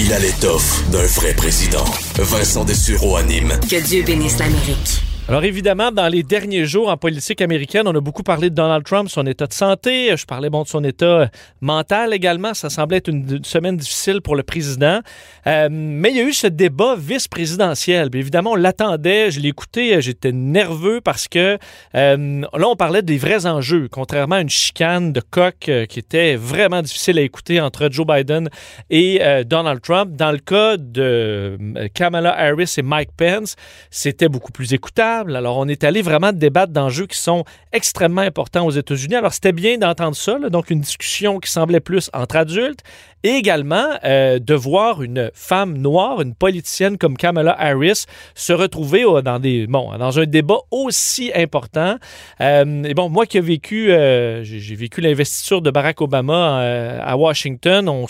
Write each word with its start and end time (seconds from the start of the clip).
Il 0.00 0.12
a 0.12 0.18
l'étoffe 0.20 0.88
d'un 0.90 1.04
vrai 1.06 1.34
président. 1.34 1.84
Vincent 2.18 2.64
Dessureau 2.64 3.16
anime. 3.16 3.58
Que 3.68 3.84
Dieu 3.84 4.04
bénisse 4.04 4.38
l'Amérique. 4.38 5.07
Alors 5.28 5.44
évidemment, 5.44 5.92
dans 5.92 6.08
les 6.08 6.22
derniers 6.22 6.64
jours 6.64 6.88
en 6.88 6.96
politique 6.96 7.42
américaine, 7.42 7.86
on 7.86 7.94
a 7.94 8.00
beaucoup 8.00 8.22
parlé 8.22 8.48
de 8.48 8.54
Donald 8.54 8.82
Trump, 8.82 9.10
son 9.10 9.26
état 9.26 9.46
de 9.46 9.52
santé. 9.52 10.16
Je 10.16 10.24
parlais 10.24 10.48
bon 10.48 10.62
de 10.62 10.68
son 10.68 10.82
état 10.82 11.28
mental 11.60 12.14
également. 12.14 12.54
Ça 12.54 12.70
semblait 12.70 12.96
être 12.96 13.08
une, 13.08 13.44
semaine 13.44 13.76
difficile 13.76 14.22
pour 14.22 14.36
le 14.36 14.42
président. 14.42 15.00
Euh, 15.46 15.68
mais 15.70 16.12
il 16.12 16.16
y 16.16 16.20
a 16.20 16.22
eu 16.22 16.32
ce 16.32 16.46
débat 16.46 16.96
vice-présidentiel. 16.96 18.08
Évidemment, 18.14 18.52
on 18.52 18.54
l'attendait. 18.54 19.30
Je 19.30 19.40
l'ai 19.40 19.50
écouté. 19.50 20.00
J'étais 20.00 20.32
nerveux 20.32 21.02
parce 21.02 21.28
que 21.28 21.58
euh, 21.94 22.40
là, 22.40 22.66
on 22.66 22.76
parlait 22.76 23.02
des 23.02 23.18
vrais 23.18 23.44
enjeux, 23.44 23.88
contrairement 23.90 24.36
à 24.36 24.40
une 24.40 24.48
chicane 24.48 25.12
de 25.12 25.20
coq 25.20 25.68
euh, 25.68 25.84
qui 25.84 25.98
était 25.98 26.36
vraiment 26.36 26.80
difficile 26.80 27.18
à 27.18 27.22
écouter 27.22 27.60
entre 27.60 27.90
Joe 27.90 28.06
Biden 28.06 28.48
et 28.88 29.20
Donald 29.44 29.82
Trump. 29.82 30.16
Dans 30.16 30.32
le 30.32 30.38
cas 30.38 30.78
de 30.78 31.58
Kamala 31.92 32.34
Harris 32.34 32.76
et 32.78 32.82
Mike 32.82 33.10
Pence, 33.14 33.56
c'était 33.90 34.30
beaucoup 34.30 34.52
plus 34.52 34.72
écoutable. 34.72 35.17
Alors, 35.26 35.56
on 35.58 35.66
est 35.66 35.84
allé 35.84 36.02
vraiment 36.02 36.32
débattre 36.32 36.72
d'enjeux 36.72 37.06
qui 37.06 37.18
sont 37.18 37.44
extrêmement 37.72 38.20
importants 38.20 38.64
aux 38.64 38.70
États-Unis. 38.70 39.16
Alors, 39.16 39.32
c'était 39.32 39.52
bien 39.52 39.78
d'entendre 39.78 40.16
ça, 40.16 40.38
donc 40.50 40.70
une 40.70 40.80
discussion 40.80 41.40
qui 41.40 41.50
semblait 41.50 41.80
plus 41.80 42.10
entre 42.12 42.36
adultes 42.36 42.82
et 43.24 43.30
également 43.30 43.98
euh, 44.04 44.38
de 44.38 44.54
voir 44.54 45.02
une 45.02 45.30
femme 45.34 45.76
noire, 45.76 46.20
une 46.20 46.34
politicienne 46.34 46.98
comme 46.98 47.16
Kamala 47.16 47.54
Harris, 47.58 48.04
se 48.34 48.52
retrouver 48.52 49.04
dans, 49.24 49.38
des, 49.40 49.66
bon, 49.66 49.96
dans 49.98 50.18
un 50.20 50.24
débat 50.24 50.58
aussi 50.70 51.32
important. 51.34 51.96
Euh, 52.40 52.84
et 52.84 52.94
bon, 52.94 53.08
moi 53.08 53.26
qui 53.26 53.38
ai 53.38 53.40
vécu, 53.40 53.90
euh, 53.90 54.44
j'ai 54.44 54.74
vécu 54.76 55.00
l'investiture 55.00 55.62
de 55.62 55.70
Barack 55.70 56.00
Obama 56.00 56.60
à 57.02 57.16
Washington, 57.16 57.88
on, 57.88 58.06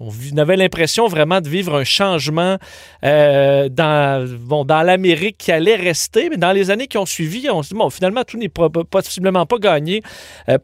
on 0.00 0.38
avait 0.38 0.56
l'impression 0.56 1.08
vraiment 1.08 1.40
de 1.40 1.48
vivre 1.48 1.74
un 1.74 1.84
changement 1.84 2.58
dans, 3.02 4.28
bon, 4.40 4.64
dans 4.64 4.82
l'Amérique 4.82 5.38
qui 5.38 5.52
allait 5.52 5.76
rester, 5.76 6.30
mais 6.30 6.36
dans 6.44 6.52
les 6.52 6.70
années 6.70 6.88
qui 6.88 6.98
ont 6.98 7.06
suivi, 7.06 7.48
on 7.50 7.62
se 7.62 7.70
dit, 7.70 7.74
bon, 7.74 7.88
finalement, 7.88 8.22
tout 8.24 8.36
n'est 8.36 8.50
possiblement 8.50 9.46
pas 9.46 9.58
gagné 9.58 10.02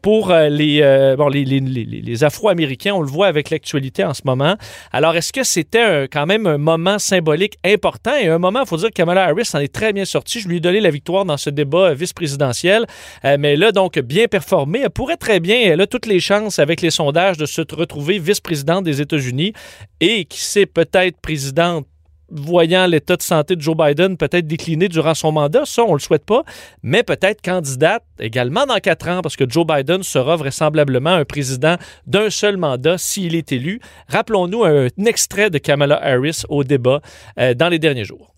pour 0.01 0.31
les, 0.31 1.15
bon, 1.17 1.27
les, 1.27 1.43
les, 1.43 1.59
les 1.59 2.23
Afro-Américains. 2.23 2.93
On 2.93 3.01
le 3.01 3.07
voit 3.07 3.27
avec 3.27 3.49
l'actualité 3.49 4.03
en 4.03 4.13
ce 4.13 4.21
moment. 4.25 4.55
Alors, 4.91 5.15
est-ce 5.15 5.33
que 5.33 5.43
c'était 5.43 6.07
quand 6.11 6.27
même 6.27 6.45
un 6.45 6.59
moment 6.59 6.99
symbolique 6.99 7.57
important? 7.65 8.15
Et 8.15 8.27
un 8.27 8.37
moment, 8.37 8.61
il 8.61 8.67
faut 8.67 8.77
dire 8.77 8.89
que 8.89 8.93
Kamala 8.93 9.25
Harris 9.25 9.49
en 9.53 9.59
est 9.59 9.73
très 9.73 9.91
bien 9.91 10.05
sortie. 10.05 10.39
Je 10.39 10.47
lui 10.47 10.57
ai 10.57 10.59
donné 10.59 10.81
la 10.81 10.91
victoire 10.91 11.25
dans 11.25 11.37
ce 11.37 11.49
débat 11.49 11.93
vice-présidentiel, 11.93 12.85
euh, 13.25 13.37
mais 13.39 13.55
là, 13.55 13.71
donc, 13.71 13.97
bien 13.99 14.27
performé. 14.27 14.81
Elle 14.83 14.91
pourrait 14.91 15.17
très 15.17 15.39
bien, 15.39 15.59
elle 15.61 15.81
a 15.81 15.87
toutes 15.87 16.05
les 16.05 16.19
chances 16.19 16.59
avec 16.59 16.81
les 16.81 16.91
sondages 16.91 17.37
de 17.37 17.47
se 17.47 17.61
retrouver 17.71 18.19
vice-présidente 18.19 18.83
des 18.83 19.01
États-Unis 19.01 19.53
et 19.99 20.25
qui 20.25 20.41
sait 20.41 20.67
peut-être 20.67 21.19
présidente 21.21 21.87
voyant 22.31 22.87
l'état 22.87 23.15
de 23.15 23.21
santé 23.21 23.55
de 23.55 23.61
Joe 23.61 23.75
Biden 23.75 24.17
peut-être 24.17 24.47
décliner 24.47 24.87
durant 24.87 25.13
son 25.13 25.31
mandat, 25.31 25.65
ça, 25.65 25.83
on 25.83 25.93
le 25.93 25.99
souhaite 25.99 26.25
pas, 26.25 26.43
mais 26.81 27.03
peut-être 27.03 27.41
candidate 27.41 28.03
également 28.19 28.65
dans 28.65 28.77
quatre 28.77 29.07
ans, 29.07 29.21
parce 29.21 29.35
que 29.35 29.43
Joe 29.47 29.65
Biden 29.65 30.03
sera 30.03 30.35
vraisemblablement 30.35 31.11
un 31.11 31.25
président 31.25 31.75
d'un 32.07 32.29
seul 32.29 32.57
mandat 32.57 32.97
s'il 32.97 33.35
est 33.35 33.51
élu. 33.51 33.79
Rappelons-nous 34.07 34.63
un, 34.63 34.87
extrait 35.05 35.49
de 35.49 35.57
Kamala 35.57 36.01
Harris 36.01 36.43
au 36.49 36.63
débat 36.63 37.01
euh, 37.37 37.53
dans 37.53 37.69
les 37.69 37.79
derniers 37.79 38.05
jours. 38.05 38.33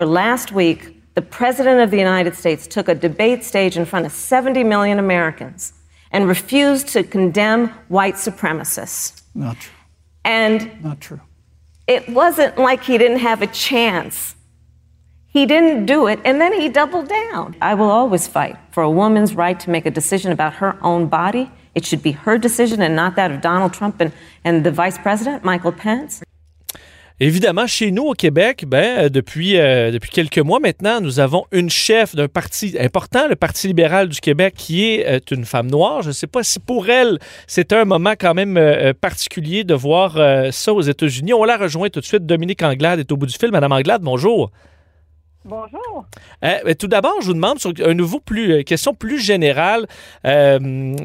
Last 0.00 0.52
week, 0.52 0.80
the 1.14 1.22
President 1.22 1.80
of 1.80 1.90
the 1.90 1.98
United 1.98 2.34
States 2.34 2.68
took 2.68 2.88
a 2.88 2.94
debate 2.94 3.42
stage 3.42 3.76
in 3.76 3.84
front 3.84 4.04
of 4.04 4.12
70 4.12 4.62
million 4.64 4.98
Americans 4.98 5.72
and 6.12 6.28
refused 6.28 6.92
to 6.92 7.02
condemn 7.02 7.70
white 7.88 8.16
supremacists. 8.16 9.22
Not 9.34 9.56
true. 9.60 9.72
And 10.24 10.70
Not 10.82 11.00
true. 11.00 11.20
It 11.88 12.06
wasn't 12.08 12.58
like 12.58 12.84
he 12.84 12.98
didn't 12.98 13.20
have 13.20 13.40
a 13.40 13.46
chance. 13.46 14.36
He 15.26 15.46
didn't 15.46 15.86
do 15.86 16.06
it, 16.06 16.20
and 16.24 16.40
then 16.40 16.52
he 16.52 16.68
doubled 16.68 17.08
down. 17.08 17.56
I 17.62 17.74
will 17.74 17.90
always 17.90 18.28
fight 18.28 18.56
for 18.70 18.82
a 18.82 18.90
woman's 18.90 19.34
right 19.34 19.58
to 19.60 19.70
make 19.70 19.86
a 19.86 19.90
decision 19.90 20.30
about 20.30 20.54
her 20.54 20.78
own 20.82 21.06
body. 21.06 21.50
It 21.74 21.86
should 21.86 22.02
be 22.02 22.12
her 22.12 22.36
decision 22.38 22.82
and 22.82 22.94
not 22.94 23.16
that 23.16 23.30
of 23.30 23.40
Donald 23.40 23.72
Trump 23.72 24.00
and, 24.00 24.12
and 24.44 24.64
the 24.64 24.70
vice 24.70 24.98
president, 24.98 25.44
Michael 25.44 25.72
Pence. 25.72 26.22
Évidemment, 27.20 27.66
chez 27.66 27.90
nous 27.90 28.04
au 28.04 28.12
Québec, 28.12 28.64
ben, 28.68 29.06
euh, 29.06 29.08
depuis, 29.08 29.58
euh, 29.58 29.90
depuis 29.90 30.08
quelques 30.08 30.38
mois 30.38 30.60
maintenant, 30.60 31.00
nous 31.00 31.18
avons 31.18 31.46
une 31.50 31.68
chef 31.68 32.14
d'un 32.14 32.28
parti 32.28 32.76
important, 32.78 33.26
le 33.26 33.34
Parti 33.34 33.66
libéral 33.66 34.08
du 34.08 34.20
Québec, 34.20 34.54
qui 34.56 34.84
est 34.84 35.04
euh, 35.04 35.18
une 35.32 35.44
femme 35.44 35.68
noire. 35.68 36.02
Je 36.02 36.08
ne 36.08 36.12
sais 36.12 36.28
pas 36.28 36.44
si 36.44 36.60
pour 36.60 36.88
elle, 36.88 37.18
c'est 37.48 37.72
un 37.72 37.84
moment 37.84 38.12
quand 38.12 38.34
même 38.34 38.58
particulier 39.00 39.64
de 39.64 39.74
voir 39.74 40.16
ça 40.52 40.72
aux 40.72 40.80
États-Unis. 40.80 41.32
On 41.32 41.44
la 41.44 41.56
rejoint 41.56 41.88
tout 41.88 42.00
de 42.00 42.04
suite. 42.04 42.24
Dominique 42.24 42.62
Anglade 42.62 43.00
est 43.00 43.10
au 43.10 43.16
bout 43.16 43.26
du 43.26 43.36
fil. 43.36 43.50
Madame 43.50 43.72
Anglade, 43.72 44.02
bonjour. 44.02 44.50
Bonjour. 45.44 46.04
Euh, 46.44 46.74
tout 46.78 46.88
d'abord, 46.88 47.14
je 47.20 47.26
vous 47.26 47.34
demande 47.34 47.60
sur 47.60 47.72
un 47.84 47.94
nouveau 47.94 48.18
plus 48.18 48.52
euh, 48.52 48.62
question 48.64 48.92
plus 48.92 49.20
générale. 49.20 49.86
Euh, 50.24 50.96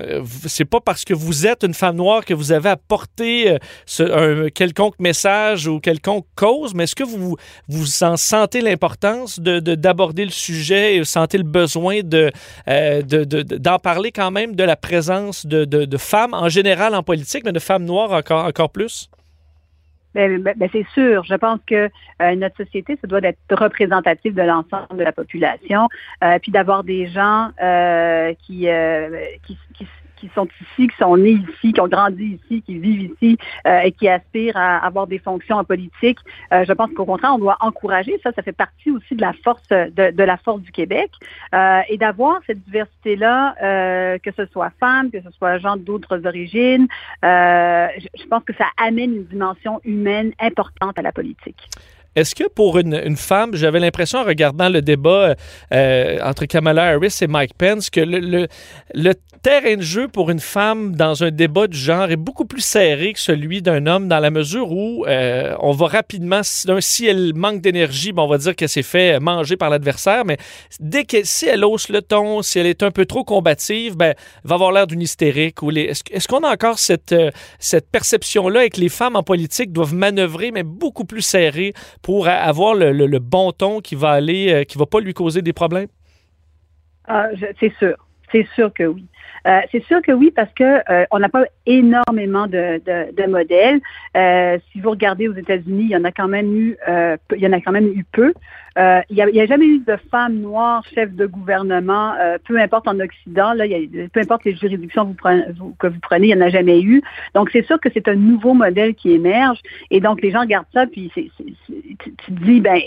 c'est 0.47 0.65
pas 0.65 0.81
parce 0.81 1.05
que 1.05 1.13
vous 1.13 1.45
êtes 1.45 1.63
une 1.63 1.75
femme 1.75 1.97
noire 1.97 2.25
que 2.25 2.33
vous 2.33 2.51
avez 2.51 2.69
apporté 2.69 3.57
un 3.99 4.49
quelconque 4.49 4.99
message 4.99 5.67
ou 5.67 5.79
quelconque 5.79 6.25
cause, 6.35 6.73
mais 6.73 6.85
est-ce 6.85 6.95
que 6.95 7.03
vous 7.03 7.37
vous 7.69 8.03
en 8.03 8.17
sentez 8.17 8.61
l'importance 8.61 9.39
de 9.39 9.59
d'aborder 9.59 10.25
le 10.25 10.31
sujet 10.31 10.95
et 10.95 11.05
sentez 11.05 11.37
le 11.37 11.43
besoin 11.43 12.01
de 12.03 12.31
d'en 13.57 13.79
parler 13.79 14.11
quand 14.11 14.31
même 14.31 14.55
de 14.55 14.63
la 14.63 14.75
présence 14.75 15.45
de, 15.45 15.63
de, 15.63 15.97
femmes 15.97 16.33
en 16.33 16.49
général 16.49 16.95
en 16.95 17.03
politique, 17.03 17.43
mais 17.45 17.51
de 17.51 17.59
femmes 17.59 17.85
noires 17.85 18.11
encore 18.11 18.45
encore 18.45 18.71
plus? 18.71 19.09
Ben, 20.13 20.41
ben, 20.41 20.53
ben, 20.55 20.69
c'est 20.71 20.85
sûr. 20.93 21.23
Je 21.23 21.35
pense 21.35 21.59
que 21.65 21.89
euh, 22.21 22.35
notre 22.35 22.57
société, 22.57 22.97
ça 23.01 23.07
doit 23.07 23.21
être 23.23 23.39
représentatif 23.51 24.33
de 24.33 24.41
l'ensemble 24.41 24.97
de 24.97 25.03
la 25.03 25.11
population, 25.11 25.87
euh, 26.23 26.37
puis 26.39 26.51
d'avoir 26.51 26.83
des 26.83 27.07
gens 27.07 27.49
euh, 27.61 28.33
qui, 28.45 28.67
qui, 29.45 29.57
qui 29.73 29.87
qui 30.23 30.31
sont 30.33 30.47
ici, 30.61 30.87
qui 30.87 30.95
sont 30.97 31.17
nés 31.17 31.37
ici, 31.49 31.73
qui 31.73 31.81
ont 31.81 31.87
grandi 31.87 32.39
ici, 32.39 32.61
qui 32.61 32.79
vivent 32.79 33.11
ici 33.11 33.37
euh, 33.67 33.79
et 33.79 33.91
qui 33.91 34.07
aspirent 34.07 34.55
à 34.55 34.77
avoir 34.77 35.05
des 35.05 35.19
fonctions 35.19 35.57
en 35.57 35.65
politique. 35.65 36.17
Euh, 36.53 36.63
je 36.65 36.71
pense 36.71 36.89
qu'au 36.93 37.03
contraire, 37.03 37.33
on 37.33 37.39
doit 37.39 37.57
encourager 37.59 38.17
ça. 38.23 38.31
Ça 38.33 38.41
fait 38.41 38.53
partie 38.53 38.89
aussi 38.89 39.15
de 39.15 39.21
la 39.21 39.33
force 39.43 39.67
de, 39.69 40.11
de 40.11 40.23
la 40.23 40.37
force 40.37 40.61
du 40.61 40.71
Québec 40.71 41.11
euh, 41.53 41.81
et 41.89 41.97
d'avoir 41.97 42.39
cette 42.47 42.63
diversité-là, 42.63 44.17
que 44.19 44.31
ce 44.31 44.45
soit 44.45 44.71
femmes, 44.79 45.11
que 45.11 45.21
ce 45.21 45.31
soit 45.31 45.57
gens 45.57 45.75
d'autres 45.75 46.25
origines. 46.25 46.87
Je 47.21 48.27
pense 48.29 48.43
que 48.43 48.53
ça 48.53 48.67
amène 48.77 49.15
une 49.15 49.25
dimension 49.25 49.81
humaine 49.83 50.31
importante 50.39 50.97
à 50.97 51.01
la 51.01 51.11
politique. 51.11 51.69
Est-ce 52.15 52.35
que 52.35 52.47
pour 52.47 52.77
une, 52.77 53.17
femme, 53.17 53.55
j'avais 53.55 53.79
l'impression 53.79 54.19
en 54.19 54.23
regardant 54.23 54.69
le 54.69 54.81
débat 54.81 55.35
euh, 55.73 56.19
entre 56.23 56.45
Kamala 56.45 56.89
Harris 56.89 57.17
et 57.21 57.27
Mike 57.27 57.55
Pence 57.57 57.89
que 57.89 58.01
le, 58.01 58.47
terrain 59.41 59.75
de 59.75 59.81
jeu 59.81 60.07
pour 60.07 60.29
une 60.29 60.39
femme 60.39 60.95
dans 60.95 61.21
un 61.23 61.29
débat 61.29 61.67
du 61.67 61.77
genre 61.77 62.09
est 62.09 62.15
beaucoup 62.15 62.45
plus 62.45 62.61
serré 62.61 63.11
que 63.11 63.19
celui 63.19 63.61
d'un 63.61 63.87
homme 63.87 64.07
dans 64.07 64.19
la 64.19 64.31
mesure 64.31 64.71
où 64.71 65.05
euh, 65.05 65.53
on 65.59 65.71
va 65.71 65.87
rapidement, 65.87 66.41
si 66.43 67.05
elle 67.07 67.33
manque 67.33 67.59
d'énergie, 67.59 68.13
bon, 68.13 68.23
on 68.23 68.27
va 68.27 68.37
dire 68.37 68.55
qu'elle 68.55 68.69
s'est 68.69 68.83
fait 68.83 69.19
manger 69.19 69.57
par 69.57 69.69
l'adversaire, 69.69 70.23
mais 70.23 70.37
dès 70.79 71.03
que 71.03 71.17
si 71.23 71.45
elle 71.47 71.65
hausse 71.65 71.89
le 71.89 72.01
ton, 72.01 72.41
si 72.41 72.57
elle 72.57 72.67
est 72.67 72.83
un 72.83 72.91
peu 72.91 73.05
trop 73.05 73.25
combative, 73.25 73.97
ben, 73.97 74.13
va 74.45 74.55
avoir 74.55 74.71
l'air 74.71 74.87
d'une 74.87 75.01
hystérique. 75.01 75.57
Est-ce, 75.75 76.27
qu'on 76.27 76.43
a 76.43 76.51
encore 76.51 76.79
cette, 76.79 77.11
euh, 77.11 77.29
cette 77.59 77.89
perception-là 77.91 78.65
et 78.65 78.69
que 78.69 78.79
les 78.79 78.89
femmes 78.89 79.17
en 79.17 79.23
politique 79.23 79.73
doivent 79.73 79.93
manœuvrer, 79.93 80.51
mais 80.51 80.63
beaucoup 80.63 81.05
plus 81.05 81.21
serré 81.21 81.73
pour 82.03 82.27
avoir 82.27 82.75
le, 82.75 83.19
bon 83.19 83.51
ton 83.51 83.79
qui 83.79 83.95
va 83.95 84.11
aller, 84.11 84.53
euh, 84.53 84.63
qui 84.65 84.77
va 84.77 84.85
pas 84.85 84.99
lui 84.99 85.13
causer 85.13 85.41
des 85.41 85.53
problèmes? 85.53 85.87
Ah, 87.07 87.29
c'est 87.59 87.73
sûr. 87.79 87.95
C'est 88.31 88.47
sûr 88.55 88.73
que 88.73 88.83
oui. 88.83 89.05
Euh, 89.45 89.59
c'est 89.71 89.83
sûr 89.85 90.01
que 90.01 90.11
oui, 90.11 90.31
parce 90.31 90.51
que 90.53 90.63
euh, 90.91 91.05
on 91.11 91.19
n'a 91.19 91.29
pas 91.29 91.43
énormément 91.65 92.47
de, 92.47 93.27
modèles. 93.27 93.79
si 94.71 94.79
vous 94.79 94.89
regardez 94.89 95.27
aux 95.27 95.33
États-Unis, 95.33 95.83
il 95.83 95.89
y 95.89 95.95
en 95.95 96.03
a 96.03 96.11
quand 96.11 96.27
même 96.27 96.55
eu, 96.55 96.77
il 97.35 97.41
y 97.41 97.47
en 97.47 97.53
a 97.53 97.61
quand 97.61 97.71
même 97.71 97.87
eu 97.87 98.05
peu. 98.11 98.33
Il 98.77 99.15
n'y 99.15 99.41
a, 99.41 99.45
jamais 99.45 99.65
eu 99.65 99.79
de 99.79 99.97
femme 100.09 100.39
noire 100.39 100.83
chef 100.95 101.13
de 101.13 101.25
gouvernement, 101.25 102.13
peu 102.47 102.57
importe 102.59 102.87
en 102.87 102.99
Occident, 102.99 103.53
là, 103.53 103.65
peu 104.13 104.21
importe 104.21 104.45
les 104.45 104.55
juridictions 104.55 105.15
que 105.77 105.87
vous 105.87 105.99
prenez, 106.01 106.27
il 106.27 106.35
n'y 106.35 106.41
en 106.41 106.45
a 106.45 106.49
jamais 106.49 106.81
eu. 106.81 107.03
Donc, 107.35 107.49
c'est 107.51 107.65
sûr 107.65 107.79
que 107.79 107.89
c'est 107.93 108.07
un 108.07 108.15
nouveau 108.15 108.53
modèle 108.53 108.95
qui 108.95 109.11
émerge. 109.11 109.59
Et 109.91 109.99
donc, 109.99 110.21
les 110.21 110.31
gens 110.31 110.41
regardent 110.41 110.65
ça, 110.73 110.87
puis 110.87 111.11
tu 112.03 112.33
te 112.33 112.43
dis, 112.43 112.59
ben, 112.59 112.79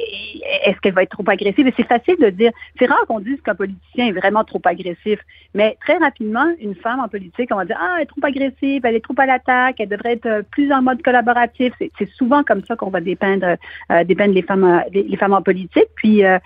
est-ce 0.65 0.79
qu'elle 0.81 0.95
va 0.95 1.03
être 1.03 1.11
trop 1.11 1.29
agressive? 1.29 1.67
Et 1.67 1.75
c'est 1.77 1.87
facile 1.87 2.17
de 2.21 2.31
dire, 2.31 2.53
c'est 2.79 2.87
rare 2.87 3.05
qu'on 3.09 3.21
dise 3.21 3.41
qu'un 3.43 3.55
politicien 3.55 4.07
est 4.07 4.13
vraiment 4.13 4.45
trop 4.45 4.61
agressif. 4.65 5.19
Mais 5.55 5.77
très 5.81 5.97
rapidement, 5.97 6.47
une 6.61 6.75
femme 6.75 7.01
en 7.01 7.09
politique, 7.09 7.49
on 7.53 7.57
va 7.57 7.65
dire, 7.65 7.79
ah, 7.81 7.97
elle 7.97 8.03
est 8.03 8.07
trop 8.07 8.25
agressive, 8.25 8.83
elle 8.85 8.97
est 8.97 9.05
trop 9.05 9.15
à 9.19 9.27
l'attaque, 9.27 9.77
elle 9.79 9.89
devrait 9.89 10.13
être 10.13 10.45
plus 10.51 10.73
en 10.73 10.83
mode 10.83 11.03
collaboratif. 11.03 11.73
C'est, 11.79 12.09
souvent 12.11 12.43
comme 12.45 12.65
ça 12.65 12.77
qu'on 12.77 12.91
va 12.91 13.01
dépeindre, 13.01 13.57
euh, 13.91 14.05
dépeindre 14.05 14.35
les 14.35 14.43
femmes, 14.43 14.83
les 14.93 15.17
femmes 15.17 15.35
en 15.35 15.43
politique. 15.43 15.89
Puis 15.97 16.25
euh, 16.25 16.39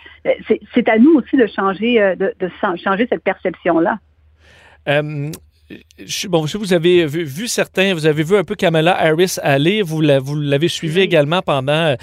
c'est 0.74 0.88
à 0.88 0.98
nous 0.98 1.14
aussi 1.14 1.36
de 1.36 1.46
changer, 1.46 2.00
euh, 2.00 2.14
de, 2.16 2.50
changer 2.76 3.06
cette 3.10 3.22
perception-là. 3.22 3.98
Euh, 4.88 5.30
bon, 6.28 6.44
vous 6.44 6.72
avez 6.72 7.06
vu, 7.06 7.48
certains, 7.48 7.94
vous 7.94 8.06
avez 8.06 8.22
vu 8.22 8.36
un 8.36 8.44
peu 8.44 8.54
Kamala 8.54 8.96
Harris 8.98 9.36
aller, 9.42 9.82
vous 9.82 10.00
l'avez 10.00 10.68
suivi 10.68 11.00
également 11.00 11.42
pendant 11.42 11.94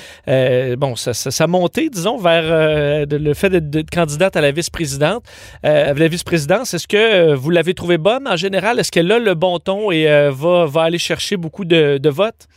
bon, 0.77 0.95
sa, 0.95 1.47
montée, 1.47 1.89
disons, 1.89 2.17
vers 2.17 3.05
le 3.09 3.33
fait 3.33 3.49
d'être 3.49 3.89
candidate 3.89 4.35
à 4.35 4.41
la 4.41 4.51
vice-présidente, 4.51 5.23
la 5.63 6.07
vice-présidence. 6.07 6.73
Est-ce 6.73 6.87
que 6.87 7.33
vous 7.33 7.49
l'avez 7.49 7.73
trouvée 7.73 7.97
bonne 7.97 8.27
en 8.27 8.35
général? 8.35 8.79
Est-ce 8.79 8.91
qu'elle 8.91 9.11
a 9.11 9.19
le 9.19 9.33
bon 9.33 9.59
ton 9.59 9.91
et 9.91 10.05
va, 10.31 10.65
va 10.65 10.81
aller 10.83 10.97
chercher 10.97 11.37
beaucoup 11.37 11.65
de, 11.65 11.97
de 11.97 12.09
votes? 12.09 12.47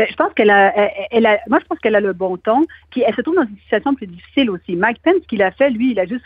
Euh, 0.00 0.04
je 0.10 0.14
pense 0.16 0.32
qu'elle 0.34 0.50
a, 0.50 0.72
elle 1.10 1.26
a, 1.26 1.38
moi 1.48 1.58
je 1.62 1.66
pense 1.66 1.78
qu'elle 1.78 1.94
a 1.94 2.00
le 2.00 2.12
bon 2.12 2.36
ton. 2.36 2.64
Puis 2.90 3.02
elle 3.06 3.14
se 3.14 3.20
trouve 3.20 3.36
dans 3.36 3.42
une 3.42 3.58
situation 3.58 3.94
plus 3.94 4.06
difficile 4.06 4.50
aussi. 4.50 4.74
Mike 4.74 5.00
Pence, 5.02 5.14
ce 5.22 5.28
qu'il 5.28 5.42
a 5.42 5.52
fait, 5.52 5.70
lui, 5.70 5.92
il 5.92 6.00
a 6.00 6.06
juste 6.06 6.24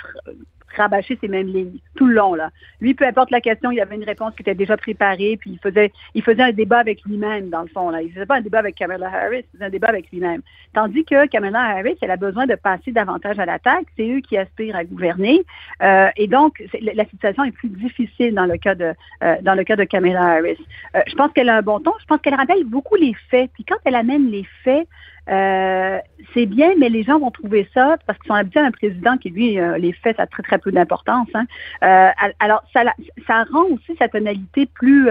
rabâcher 0.76 1.18
ces 1.20 1.28
mêmes 1.28 1.48
lignes 1.48 1.78
tout 1.96 2.06
le 2.06 2.14
long. 2.14 2.34
Là. 2.34 2.50
Lui, 2.80 2.94
peu 2.94 3.06
importe 3.06 3.30
la 3.30 3.40
question, 3.40 3.70
il 3.70 3.80
avait 3.80 3.96
une 3.96 4.04
réponse 4.04 4.34
qui 4.34 4.42
était 4.42 4.54
déjà 4.54 4.76
préparée, 4.76 5.36
puis 5.40 5.50
il 5.50 5.58
faisait, 5.58 5.92
il 6.14 6.22
faisait 6.22 6.42
un 6.42 6.52
débat 6.52 6.78
avec 6.78 7.02
lui-même, 7.04 7.50
dans 7.50 7.62
le 7.62 7.68
fond. 7.68 7.90
Là. 7.90 8.02
Il 8.02 8.12
faisait 8.12 8.26
pas 8.26 8.36
un 8.36 8.40
débat 8.40 8.60
avec 8.60 8.76
Kamala 8.76 9.08
Harris, 9.08 9.44
il 9.52 9.56
faisait 9.56 9.64
un 9.64 9.70
débat 9.70 9.88
avec 9.88 10.10
lui-même. 10.10 10.42
Tandis 10.74 11.04
que 11.04 11.26
Kamala 11.26 11.60
Harris, 11.60 11.96
elle 12.00 12.10
a 12.10 12.16
besoin 12.16 12.46
de 12.46 12.54
passer 12.54 12.92
davantage 12.92 13.38
à 13.38 13.46
l'attaque. 13.46 13.86
C'est 13.96 14.08
eux 14.08 14.20
qui 14.20 14.36
aspirent 14.36 14.76
à 14.76 14.84
gouverner. 14.84 15.44
Euh, 15.82 16.08
et 16.16 16.26
donc, 16.26 16.62
la 16.80 17.04
situation 17.06 17.44
est 17.44 17.52
plus 17.52 17.68
difficile 17.68 18.34
dans 18.34 18.46
le 18.46 18.56
cas 18.56 18.74
de, 18.74 18.92
euh, 19.22 19.36
dans 19.42 19.54
le 19.54 19.64
cas 19.64 19.76
de 19.76 19.84
Kamala 19.84 20.22
Harris. 20.22 20.58
Euh, 20.94 21.00
je 21.06 21.14
pense 21.14 21.32
qu'elle 21.32 21.48
a 21.48 21.56
un 21.56 21.62
bon 21.62 21.80
ton. 21.80 21.92
Je 22.00 22.06
pense 22.06 22.20
qu'elle 22.20 22.34
rappelle 22.34 22.64
beaucoup 22.64 22.96
les 22.96 23.14
faits. 23.30 23.50
Puis 23.54 23.64
quand 23.64 23.78
elle 23.84 23.94
amène 23.94 24.30
les 24.30 24.46
faits, 24.62 24.86
euh, 25.30 25.98
c'est 26.34 26.46
bien, 26.46 26.72
mais 26.78 26.88
les 26.88 27.02
gens 27.02 27.18
vont 27.18 27.30
trouver 27.30 27.68
ça 27.74 27.96
parce 28.06 28.18
qu'ils 28.18 28.28
sont 28.28 28.34
habitués 28.34 28.60
à 28.60 28.64
un 28.64 28.70
président 28.70 29.16
qui, 29.18 29.30
lui, 29.30 29.58
euh, 29.58 29.78
les 29.78 29.92
faits, 29.92 30.16
ça 30.16 30.22
a 30.22 30.26
très, 30.26 30.42
très 30.42 30.58
peu 30.58 30.72
d'importance. 30.72 31.28
Hein. 31.34 31.46
Euh, 31.82 32.10
alors, 32.38 32.62
ça, 32.72 32.82
ça 33.26 33.44
rend 33.52 33.64
aussi 33.64 33.96
sa 33.98 34.08
tonalité 34.08 34.66
plus, 34.66 35.06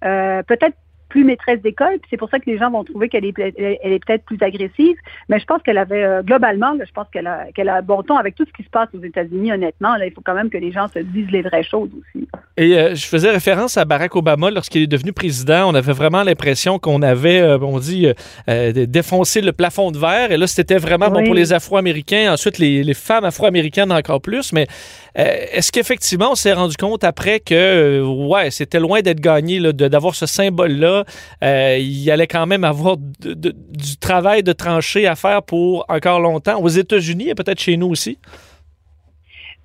peut-être 0.00 0.76
plus 1.10 1.24
maîtresse 1.24 1.60
d'école. 1.60 1.98
C'est 2.08 2.16
pour 2.16 2.30
ça 2.30 2.38
que 2.38 2.48
les 2.48 2.56
gens 2.56 2.70
vont 2.70 2.84
trouver 2.84 3.10
qu'elle 3.10 3.26
est, 3.26 3.34
elle 3.38 3.92
est 3.92 4.02
peut-être 4.04 4.24
plus 4.24 4.38
agressive. 4.40 4.96
Mais 5.28 5.38
je 5.38 5.44
pense 5.44 5.62
qu'elle 5.62 5.76
avait, 5.76 6.04
euh, 6.04 6.22
globalement, 6.22 6.74
je 6.82 6.92
pense 6.92 7.08
qu'elle 7.12 7.26
a, 7.26 7.52
qu'elle 7.52 7.68
a 7.68 7.82
bon 7.82 8.02
ton 8.02 8.16
avec 8.16 8.36
tout 8.36 8.46
ce 8.46 8.52
qui 8.52 8.62
se 8.62 8.70
passe 8.70 8.88
aux 8.94 9.02
États-Unis, 9.02 9.52
honnêtement. 9.52 9.96
Là, 9.96 10.06
il 10.06 10.12
faut 10.12 10.22
quand 10.24 10.34
même 10.34 10.48
que 10.48 10.56
les 10.56 10.72
gens 10.72 10.88
se 10.88 11.00
disent 11.00 11.30
les 11.30 11.42
vraies 11.42 11.64
choses 11.64 11.90
aussi. 11.94 12.26
Et 12.60 12.78
euh, 12.78 12.94
je 12.94 13.06
faisais 13.06 13.30
référence 13.30 13.78
à 13.78 13.86
Barack 13.86 14.14
Obama 14.16 14.50
lorsqu'il 14.50 14.82
est 14.82 14.86
devenu 14.86 15.12
président. 15.12 15.70
On 15.70 15.74
avait 15.74 15.94
vraiment 15.94 16.22
l'impression 16.22 16.78
qu'on 16.78 17.00
avait, 17.00 17.40
euh, 17.40 17.58
on 17.60 17.78
dit, 17.78 18.06
défoncé 18.46 19.40
le 19.40 19.52
plafond 19.52 19.90
de 19.90 19.98
verre. 19.98 20.30
Et 20.30 20.36
là, 20.36 20.46
c'était 20.46 20.76
vraiment 20.76 21.08
bon 21.10 21.24
pour 21.24 21.34
les 21.34 21.52
Afro-Américains. 21.54 22.32
Ensuite, 22.32 22.58
les, 22.58 22.84
les 22.84 22.94
femmes 22.94 23.24
afro-américaines 23.24 23.90
encore 23.90 24.20
plus. 24.20 24.52
Mais 24.52 24.66
est-ce 25.14 25.72
qu'effectivement, 25.72 26.32
on 26.32 26.34
s'est 26.34 26.52
rendu 26.52 26.76
compte 26.76 27.02
après 27.02 27.40
que, 27.40 28.02
ouais, 28.02 28.50
c'était 28.50 28.78
loin 28.78 29.00
d'être 29.00 29.20
gagné 29.20 29.60
d'avoir 29.72 30.14
ce 30.14 30.26
symbole-là 30.26 31.04
euh, 31.42 31.78
il 31.80 32.10
allait 32.10 32.26
quand 32.26 32.46
même 32.46 32.64
avoir 32.64 32.96
du 32.96 33.96
travail 34.00 34.42
de 34.42 34.52
tranchée 34.52 35.06
à 35.06 35.16
faire 35.16 35.42
pour 35.42 35.84
encore 35.88 36.20
longtemps 36.20 36.60
aux 36.60 36.68
États-Unis 36.68 37.30
et 37.30 37.34
peut-être 37.34 37.60
chez 37.60 37.76
nous 37.76 37.88
aussi? 37.88 38.18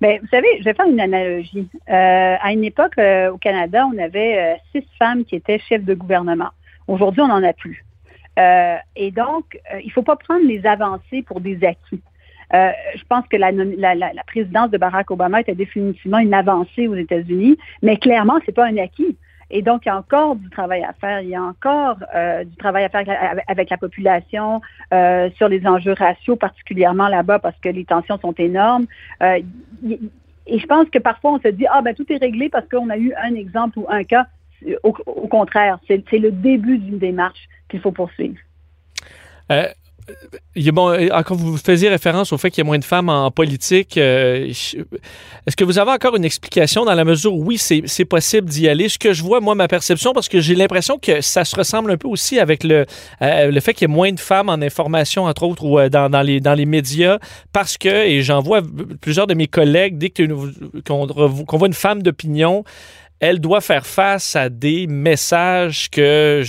Bien, 0.00 0.18
vous 0.20 0.28
savez, 0.28 0.46
je 0.58 0.64
vais 0.64 0.74
faire 0.74 0.86
une 0.86 1.00
analogie. 1.00 1.68
Euh, 1.88 2.36
à 2.40 2.52
une 2.52 2.64
époque, 2.64 2.98
euh, 2.98 3.30
au 3.30 3.38
Canada, 3.38 3.86
on 3.92 3.98
avait 3.98 4.58
six 4.72 4.86
femmes 4.98 5.24
qui 5.24 5.36
étaient 5.36 5.58
chefs 5.58 5.84
de 5.84 5.94
gouvernement. 5.94 6.50
Aujourd'hui, 6.86 7.22
on 7.22 7.28
n'en 7.28 7.42
a 7.42 7.52
plus. 7.52 7.84
et 8.96 9.10
donc, 9.10 9.58
il 9.80 9.86
ne 9.86 9.90
faut 9.92 10.02
pas 10.02 10.16
prendre 10.16 10.46
les 10.46 10.66
avancées 10.66 11.22
pour 11.22 11.40
des 11.40 11.64
acquis. 11.64 12.02
je 12.52 13.04
pense 13.08 13.26
que 13.28 13.36
la, 13.36 13.50
la, 13.50 14.24
présidence 14.26 14.70
de 14.70 14.76
Barack 14.76 15.10
Obama 15.10 15.40
était 15.40 15.54
définitivement 15.54 16.18
une 16.18 16.34
avancée 16.34 16.86
aux 16.86 16.94
États-Unis, 16.94 17.56
mais 17.82 17.96
clairement, 17.96 18.38
ce 18.40 18.50
n'est 18.50 18.54
pas 18.54 18.66
un 18.66 18.76
acquis. 18.76 19.16
Et 19.50 19.62
donc, 19.62 19.82
il 19.84 19.88
y 19.88 19.92
a 19.92 19.96
encore 19.96 20.36
du 20.36 20.50
travail 20.50 20.82
à 20.82 20.92
faire. 20.92 21.20
Il 21.20 21.28
y 21.28 21.36
a 21.36 21.42
encore 21.42 21.98
euh, 22.14 22.44
du 22.44 22.56
travail 22.56 22.84
à 22.84 22.88
faire 22.88 23.04
avec 23.46 23.70
la 23.70 23.76
population 23.76 24.60
euh, 24.92 25.30
sur 25.36 25.48
les 25.48 25.66
enjeux 25.66 25.92
raciaux, 25.92 26.36
particulièrement 26.36 27.08
là-bas, 27.08 27.38
parce 27.38 27.58
que 27.60 27.68
les 27.68 27.84
tensions 27.84 28.18
sont 28.18 28.32
énormes. 28.32 28.86
Euh, 29.22 29.40
et 30.48 30.58
je 30.58 30.66
pense 30.66 30.88
que 30.90 30.98
parfois, 30.98 31.32
on 31.32 31.40
se 31.40 31.48
dit, 31.48 31.66
ah 31.70 31.82
ben 31.82 31.94
tout 31.94 32.10
est 32.12 32.16
réglé 32.16 32.48
parce 32.48 32.68
qu'on 32.68 32.90
a 32.90 32.96
eu 32.96 33.12
un 33.14 33.34
exemple 33.34 33.78
ou 33.78 33.86
un 33.88 34.04
cas. 34.04 34.26
Au, 34.82 34.92
contraire, 34.92 35.78
c'est 35.86 36.18
le 36.18 36.32
début 36.32 36.78
d'une 36.78 36.98
démarche 36.98 37.46
qu'il 37.68 37.80
faut 37.80 37.92
poursuivre. 37.92 38.38
Encore 41.12 41.36
vous 41.36 41.56
faisiez 41.58 41.88
référence 41.88 42.32
au 42.32 42.38
fait 42.38 42.50
qu'il 42.50 42.62
y 42.62 42.66
a 42.66 42.66
moins 42.66 42.78
de 42.78 42.84
femmes 42.84 43.08
en 43.08 43.30
politique. 43.30 43.98
Euh, 43.98 44.46
est-ce 44.46 45.56
que 45.56 45.64
vous 45.64 45.78
avez 45.78 45.90
encore 45.90 46.16
une 46.16 46.24
explication 46.24 46.84
dans 46.84 46.94
la 46.94 47.04
mesure 47.04 47.34
où 47.34 47.44
oui, 47.44 47.58
c'est 47.58 48.04
possible 48.04 48.48
d'y 48.48 48.68
aller? 48.68 48.88
Ce 48.88 48.98
que 48.98 49.12
je 49.12 49.22
vois, 49.22 49.40
moi, 49.40 49.54
ma 49.54 49.68
perception, 49.68 50.12
parce 50.12 50.28
que 50.28 50.40
j'ai 50.40 50.54
l'impression 50.54 50.98
que 50.98 51.20
ça 51.20 51.44
se 51.44 51.54
ressemble 51.56 51.90
un 51.90 51.96
peu 51.96 52.08
aussi 52.08 52.38
avec 52.38 52.64
le, 52.64 52.86
euh, 53.20 53.50
le 53.50 53.60
fait 53.60 53.74
qu'il 53.74 53.88
y 53.88 53.90
ait 53.90 53.94
moins 53.94 54.12
de 54.12 54.20
femmes 54.20 54.48
en 54.48 54.54
information, 54.54 55.24
entre 55.24 55.42
autres, 55.42 55.64
ou 55.64 55.78
euh, 55.78 55.88
dans, 55.88 56.08
dans, 56.08 56.22
les, 56.22 56.40
dans 56.40 56.54
les 56.54 56.66
médias, 56.66 57.18
parce 57.52 57.76
que, 57.76 57.88
et 57.88 58.22
j'en 58.22 58.40
vois 58.40 58.62
plusieurs 59.00 59.26
de 59.26 59.34
mes 59.34 59.48
collègues, 59.48 59.98
dès 59.98 60.10
qu'on 60.10 61.06
voit 61.06 61.68
une 61.68 61.74
femme 61.74 62.02
d'opinion, 62.02 62.64
elle 63.18 63.40
doit 63.40 63.62
faire 63.62 63.86
face 63.86 64.36
à 64.36 64.50
des 64.50 64.86
messages 64.86 65.88
que, 65.90 66.42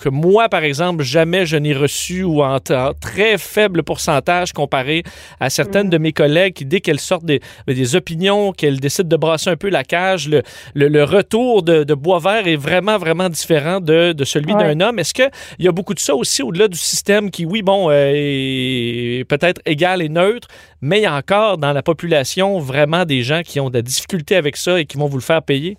que 0.00 0.08
moi, 0.08 0.48
par 0.48 0.64
exemple, 0.64 1.04
jamais 1.04 1.46
je 1.46 1.56
n'ai 1.56 1.74
reçus 1.74 2.24
ou 2.24 2.42
en, 2.42 2.58
très 3.00 3.38
faible 3.38 3.84
pourcentage 3.84 4.52
comparé 4.52 5.04
à 5.38 5.48
certaines 5.48 5.90
de 5.90 5.98
mes 5.98 6.12
collègues 6.12 6.54
qui, 6.54 6.64
dès 6.64 6.80
qu'elles 6.80 6.98
sortent 6.98 7.24
des, 7.24 7.40
des 7.68 7.96
opinions, 7.96 8.52
qu'elles 8.52 8.80
décident 8.80 9.08
de 9.08 9.16
brasser 9.16 9.50
un 9.50 9.56
peu 9.56 9.68
la 9.68 9.84
cage, 9.84 10.28
le, 10.28 10.42
le, 10.74 11.04
retour 11.04 11.62
de, 11.62 11.84
de 11.84 11.94
Boisvert 11.94 12.48
est 12.48 12.56
vraiment, 12.56 12.98
vraiment 12.98 13.28
différent 13.28 13.80
de, 13.80 14.12
de 14.12 14.24
celui 14.24 14.54
d'un 14.54 14.80
homme. 14.80 14.98
Est-ce 14.98 15.14
qu'il 15.14 15.30
y 15.60 15.68
a 15.68 15.72
beaucoup 15.72 15.94
de 15.94 16.00
ça 16.00 16.14
aussi 16.16 16.42
au-delà 16.42 16.66
du 16.66 16.78
système 16.78 17.30
qui, 17.30 17.44
oui, 17.44 17.62
bon, 17.62 17.90
euh, 17.90 18.12
est 18.14 19.24
peut-être 19.28 19.60
égal 19.66 20.02
et 20.02 20.08
neutre, 20.08 20.48
mais 20.82 20.98
il 20.98 21.02
y 21.02 21.06
a 21.06 21.14
encore 21.14 21.58
dans 21.58 21.72
la 21.72 21.82
population 21.82 22.58
vraiment 22.58 23.04
des 23.04 23.22
gens 23.22 23.42
qui 23.42 23.60
ont 23.60 23.70
de 23.70 23.74
la 23.74 23.82
difficulté 23.82 24.36
avec 24.36 24.56
ça 24.56 24.80
et 24.80 24.84
qui 24.84 24.98
vont 24.98 25.06
vous 25.06 25.18
le 25.18 25.22
faire 25.22 25.42
payer? 25.42 25.78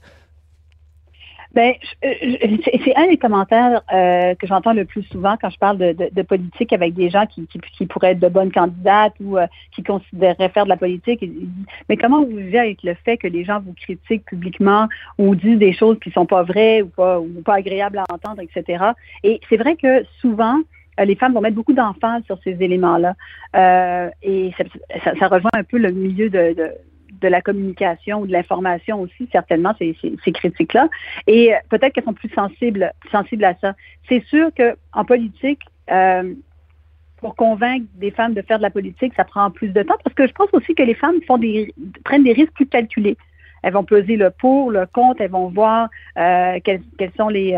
Ben, 1.54 1.76
c'est 2.02 2.96
un 2.96 3.08
des 3.08 3.18
commentaires 3.18 3.82
euh, 3.94 4.34
que 4.34 4.48
j'entends 4.48 4.74
le 4.74 4.86
plus 4.86 5.04
souvent 5.04 5.38
quand 5.40 5.52
je 5.52 5.60
parle 5.60 5.78
de, 5.78 6.22
politique 6.24 6.74
avec 6.74 6.96
des 6.96 7.12
gens 7.12 7.28
qui, 7.28 7.86
pourraient 7.86 8.14
être 8.14 8.20
de 8.20 8.28
bonnes 8.28 8.52
candidates 8.52 9.14
ou 9.22 9.38
euh, 9.38 9.46
qui 9.76 9.84
considéreraient 9.84 10.50
faire 10.50 10.64
de 10.64 10.70
la 10.70 10.78
politique. 10.78 11.24
Mais 11.90 11.98
comment 11.98 12.26
vous 12.26 12.38
vivez 12.38 12.58
avec 12.58 12.82
le 12.82 12.96
fait 12.96 13.18
que 13.18 13.28
les 13.28 13.46
gens 13.46 13.60
vous 13.60 13.74
critiquent 13.74 14.26
publiquement 14.26 14.88
ou 15.20 15.36
disent 15.36 15.60
des 15.60 15.74
choses 15.74 16.00
qui 16.00 16.10
sont 16.10 16.26
pas 16.26 16.42
vraies 16.42 16.82
ou 16.82 16.88
pas 16.88 17.20
ou 17.20 17.44
pas 17.46 17.56
agréables 17.56 18.00
à 18.00 18.06
entendre, 18.12 18.42
etc. 18.42 18.86
Et 19.24 19.40
c'est 19.48 19.58
vrai 19.58 19.76
que 19.76 20.04
souvent, 20.22 20.58
euh, 20.58 20.62
les 21.00 21.16
femmes 21.16 21.34
vont 21.34 21.42
mettre 21.42 21.56
beaucoup 21.56 21.74
d'emphase 21.74 22.24
sur 22.26 22.40
ces 22.44 22.62
éléments-là. 22.62 23.16
Euh, 23.56 24.10
et 24.22 24.52
ça, 24.58 25.14
ça, 25.18 25.28
rejoint 25.28 25.52
un 25.54 25.64
peu 25.64 25.78
le 25.78 25.92
milieu 25.92 26.30
de, 26.30 26.54
de 26.54 26.72
de 27.24 27.28
la 27.28 27.42
communication 27.42 28.22
ou 28.22 28.28
de 28.28 28.32
l'information 28.32 29.02
aussi, 29.02 29.28
certainement, 29.32 29.74
ces, 29.80 29.96
ces, 30.24 30.32
critiques-là. 30.32 30.90
Et 31.26 31.54
euh, 31.54 31.58
peut-être 31.70 31.94
qu'elles 31.94 32.04
sont 32.04 32.14
plus 32.14 32.30
sensibles, 32.30 32.92
sensibles 33.12 33.46
à 33.46 33.56
ça. 33.62 33.74
C'est 34.10 34.24
sûr 34.26 34.50
qu'en 34.56 35.06
politique, 35.06 35.62
euh, 35.90 36.34
pour 37.18 37.36
convaincre 37.36 37.86
des 37.96 38.12
femmes 38.12 38.34
de 38.34 38.42
faire 38.42 38.58
de 38.58 38.64
la 38.64 38.70
politique, 38.70 39.14
ça 39.16 39.24
prend 39.24 39.50
plus 39.50 39.70
de 39.70 39.82
temps 39.82 39.96
parce 40.04 40.14
que 40.14 40.28
je 40.28 40.34
pense 40.34 40.50
aussi 40.52 40.76
que 40.76 40.84
les 40.84 40.94
femmes 40.94 41.22
font 41.26 41.38
des, 41.38 41.74
prennent 42.04 42.24
des 42.24 42.34
risques 42.34 42.54
plus 42.54 42.68
calculés. 42.68 43.18
Elles 43.62 43.74
vont 43.74 43.86
peser 43.86 44.18
le 44.18 44.30
pour, 44.30 44.72
le 44.72 44.86
contre, 44.86 45.22
elles 45.22 45.32
vont 45.32 45.48
voir 45.48 45.88
euh, 46.18 46.60
quels, 46.66 46.82
quels, 46.98 47.14
sont 47.18 47.30
les, 47.30 47.54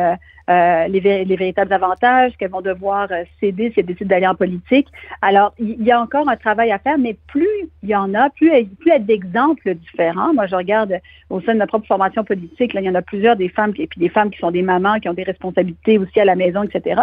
euh, 0.49 0.87
les, 0.87 1.25
les, 1.25 1.35
véritables 1.35 1.73
avantages, 1.73 2.33
qu'elles 2.37 2.51
vont 2.51 2.61
devoir 2.61 3.07
euh, 3.11 3.23
céder 3.39 3.71
si 3.71 3.79
elles 3.79 3.87
décident 3.87 4.09
d'aller 4.09 4.27
en 4.27 4.35
politique. 4.35 4.87
Alors, 5.21 5.53
il 5.57 5.83
y 5.83 5.91
a 5.91 5.99
encore 5.99 6.29
un 6.29 6.35
travail 6.35 6.71
à 6.71 6.77
faire, 6.77 6.99
mais 6.99 7.17
plus 7.27 7.47
il 7.81 7.89
y 7.89 7.95
en 7.95 8.13
a, 8.13 8.29
plus, 8.29 8.51
il 8.55 8.69
y 8.85 8.91
a 8.91 8.99
d'exemples 8.99 9.73
différents. 9.73 10.33
Moi, 10.33 10.45
je 10.45 10.55
regarde 10.55 10.99
au 11.29 11.41
sein 11.41 11.53
de 11.53 11.59
ma 11.59 11.67
propre 11.67 11.87
formation 11.87 12.23
politique, 12.23 12.73
là, 12.73 12.81
il 12.81 12.85
y 12.85 12.89
en 12.89 12.95
a 12.95 13.01
plusieurs 13.01 13.35
des 13.35 13.49
femmes, 13.49 13.73
et 13.77 13.87
puis 13.87 13.99
des 13.99 14.09
femmes 14.09 14.29
qui 14.29 14.39
sont 14.39 14.51
des 14.51 14.61
mamans, 14.61 14.99
qui 14.99 15.09
ont 15.09 15.13
des 15.13 15.23
responsabilités 15.23 15.97
aussi 15.97 16.19
à 16.19 16.25
la 16.25 16.35
maison, 16.35 16.63
etc. 16.63 17.01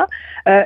Euh, 0.49 0.62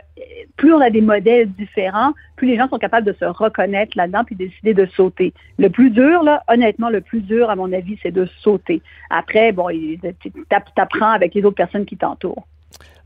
plus 0.56 0.74
on 0.74 0.80
a 0.80 0.90
des 0.90 1.00
modèles 1.00 1.50
différents, 1.52 2.12
plus 2.36 2.48
les 2.48 2.56
gens 2.56 2.68
sont 2.68 2.78
capables 2.78 3.06
de 3.06 3.14
se 3.14 3.24
reconnaître 3.24 3.96
là-dedans 3.96 4.24
puis 4.24 4.36
décider 4.36 4.74
de 4.74 4.84
sauter. 4.86 5.32
Le 5.58 5.70
plus 5.70 5.90
dur, 5.90 6.22
honnêtement, 6.48 6.90
le 6.90 7.00
plus 7.00 7.22
dur, 7.22 7.48
à 7.48 7.56
mon 7.56 7.72
avis, 7.72 7.98
c'est 8.02 8.10
de 8.10 8.26
sauter. 8.40 8.82
Après, 9.08 9.52
bon, 9.52 9.68
tu 9.70 10.30
apprends 10.76 11.12
avec 11.12 11.34
les 11.34 11.42
autres 11.44 11.56
personnes 11.56 11.86
qui 11.86 11.96
t'entourent 11.96 12.46